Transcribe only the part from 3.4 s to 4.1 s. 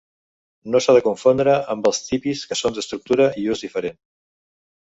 i ús diferent.